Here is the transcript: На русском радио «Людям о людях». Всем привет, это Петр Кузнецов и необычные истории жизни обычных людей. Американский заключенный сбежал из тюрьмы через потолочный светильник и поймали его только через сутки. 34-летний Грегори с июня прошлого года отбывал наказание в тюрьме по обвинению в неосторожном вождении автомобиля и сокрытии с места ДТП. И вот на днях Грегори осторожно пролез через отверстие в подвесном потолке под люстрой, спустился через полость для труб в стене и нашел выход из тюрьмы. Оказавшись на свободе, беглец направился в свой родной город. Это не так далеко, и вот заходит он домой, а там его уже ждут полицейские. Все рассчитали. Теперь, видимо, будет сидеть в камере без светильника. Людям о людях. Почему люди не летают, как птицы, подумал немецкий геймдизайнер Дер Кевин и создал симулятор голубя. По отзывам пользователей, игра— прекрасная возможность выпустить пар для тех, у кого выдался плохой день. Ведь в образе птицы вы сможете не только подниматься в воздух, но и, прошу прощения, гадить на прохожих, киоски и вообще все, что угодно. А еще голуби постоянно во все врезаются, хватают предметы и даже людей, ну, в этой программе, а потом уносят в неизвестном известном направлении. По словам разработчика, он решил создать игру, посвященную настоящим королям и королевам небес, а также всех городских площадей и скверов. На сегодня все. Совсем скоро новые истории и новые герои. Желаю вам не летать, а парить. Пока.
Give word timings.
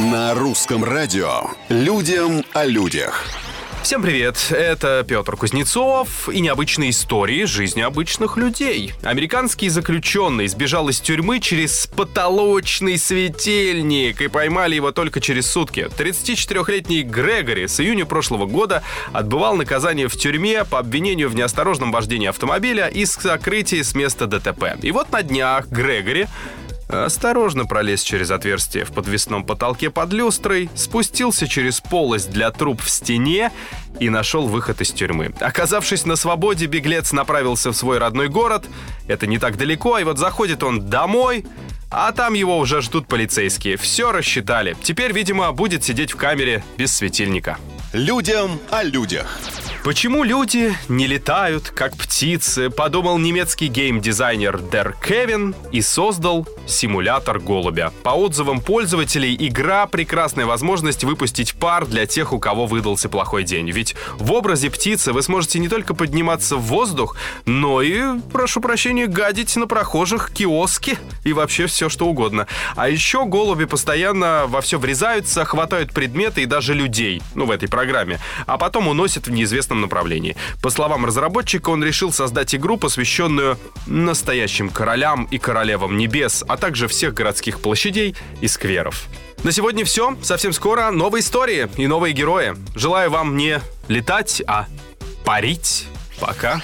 На 0.00 0.32
русском 0.32 0.82
радио 0.82 1.42
«Людям 1.68 2.42
о 2.54 2.64
людях». 2.64 3.26
Всем 3.82 4.00
привет, 4.00 4.46
это 4.50 5.04
Петр 5.06 5.36
Кузнецов 5.36 6.28
и 6.30 6.40
необычные 6.40 6.88
истории 6.90 7.44
жизни 7.44 7.82
обычных 7.82 8.38
людей. 8.38 8.94
Американский 9.02 9.68
заключенный 9.68 10.48
сбежал 10.48 10.88
из 10.88 11.00
тюрьмы 11.00 11.38
через 11.38 11.86
потолочный 11.86 12.96
светильник 12.98 14.22
и 14.22 14.28
поймали 14.28 14.74
его 14.74 14.90
только 14.90 15.20
через 15.20 15.50
сутки. 15.50 15.90
34-летний 15.98 17.02
Грегори 17.02 17.66
с 17.66 17.78
июня 17.80 18.06
прошлого 18.06 18.46
года 18.46 18.82
отбывал 19.12 19.56
наказание 19.56 20.08
в 20.08 20.16
тюрьме 20.16 20.64
по 20.64 20.78
обвинению 20.78 21.28
в 21.28 21.34
неосторожном 21.34 21.92
вождении 21.92 22.28
автомобиля 22.28 22.86
и 22.86 23.04
сокрытии 23.04 23.82
с 23.82 23.94
места 23.94 24.26
ДТП. 24.26 24.78
И 24.82 24.92
вот 24.92 25.10
на 25.10 25.22
днях 25.22 25.68
Грегори 25.68 26.26
осторожно 26.94 27.66
пролез 27.66 28.02
через 28.02 28.30
отверстие 28.30 28.84
в 28.84 28.92
подвесном 28.92 29.44
потолке 29.44 29.90
под 29.90 30.12
люстрой, 30.12 30.70
спустился 30.74 31.48
через 31.48 31.80
полость 31.80 32.30
для 32.30 32.50
труб 32.50 32.80
в 32.80 32.90
стене 32.90 33.52
и 33.98 34.08
нашел 34.08 34.46
выход 34.46 34.80
из 34.80 34.90
тюрьмы. 34.90 35.32
Оказавшись 35.40 36.06
на 36.06 36.16
свободе, 36.16 36.66
беглец 36.66 37.12
направился 37.12 37.70
в 37.70 37.76
свой 37.76 37.98
родной 37.98 38.28
город. 38.28 38.66
Это 39.08 39.26
не 39.26 39.38
так 39.38 39.56
далеко, 39.56 39.98
и 39.98 40.04
вот 40.04 40.18
заходит 40.18 40.62
он 40.62 40.88
домой, 40.88 41.44
а 41.90 42.12
там 42.12 42.34
его 42.34 42.58
уже 42.58 42.82
ждут 42.82 43.08
полицейские. 43.08 43.76
Все 43.76 44.12
рассчитали. 44.12 44.76
Теперь, 44.82 45.12
видимо, 45.12 45.50
будет 45.52 45.82
сидеть 45.82 46.12
в 46.12 46.16
камере 46.16 46.62
без 46.76 46.94
светильника. 46.94 47.58
Людям 47.92 48.60
о 48.70 48.84
людях. 48.84 49.49
Почему 49.82 50.24
люди 50.24 50.76
не 50.90 51.06
летают, 51.06 51.70
как 51.70 51.96
птицы, 51.96 52.68
подумал 52.68 53.16
немецкий 53.16 53.68
геймдизайнер 53.68 54.60
Дер 54.60 54.94
Кевин 55.02 55.54
и 55.72 55.80
создал 55.80 56.46
симулятор 56.66 57.38
голубя. 57.40 57.90
По 58.02 58.10
отзывам 58.10 58.60
пользователей, 58.60 59.34
игра— 59.38 59.86
прекрасная 59.90 60.44
возможность 60.44 61.02
выпустить 61.02 61.54
пар 61.54 61.86
для 61.86 62.04
тех, 62.04 62.34
у 62.34 62.38
кого 62.38 62.66
выдался 62.66 63.08
плохой 63.08 63.44
день. 63.44 63.70
Ведь 63.70 63.96
в 64.18 64.32
образе 64.32 64.68
птицы 64.68 65.14
вы 65.14 65.22
сможете 65.22 65.58
не 65.58 65.68
только 65.68 65.94
подниматься 65.94 66.56
в 66.56 66.62
воздух, 66.62 67.16
но 67.46 67.80
и, 67.80 68.18
прошу 68.32 68.60
прощения, 68.60 69.06
гадить 69.06 69.56
на 69.56 69.66
прохожих, 69.66 70.30
киоски 70.30 70.98
и 71.24 71.32
вообще 71.32 71.66
все, 71.66 71.88
что 71.88 72.06
угодно. 72.06 72.46
А 72.76 72.90
еще 72.90 73.24
голуби 73.24 73.64
постоянно 73.64 74.44
во 74.46 74.60
все 74.60 74.78
врезаются, 74.78 75.46
хватают 75.46 75.92
предметы 75.92 76.42
и 76.42 76.46
даже 76.46 76.74
людей, 76.74 77.22
ну, 77.34 77.46
в 77.46 77.50
этой 77.50 77.68
программе, 77.68 78.20
а 78.46 78.58
потом 78.58 78.86
уносят 78.86 79.26
в 79.26 79.30
неизвестном 79.30 79.69
известном 79.70 79.80
направлении. 79.80 80.36
По 80.62 80.70
словам 80.70 81.06
разработчика, 81.06 81.70
он 81.70 81.84
решил 81.84 82.12
создать 82.12 82.54
игру, 82.54 82.76
посвященную 82.76 83.58
настоящим 83.86 84.68
королям 84.68 85.28
и 85.30 85.38
королевам 85.38 85.96
небес, 85.96 86.44
а 86.48 86.56
также 86.56 86.88
всех 86.88 87.14
городских 87.14 87.60
площадей 87.60 88.14
и 88.40 88.48
скверов. 88.48 89.06
На 89.42 89.52
сегодня 89.52 89.84
все. 89.84 90.16
Совсем 90.22 90.52
скоро 90.52 90.90
новые 90.90 91.22
истории 91.22 91.68
и 91.76 91.86
новые 91.86 92.12
герои. 92.12 92.56
Желаю 92.74 93.10
вам 93.10 93.36
не 93.36 93.60
летать, 93.88 94.42
а 94.46 94.66
парить. 95.24 95.86
Пока. 96.20 96.60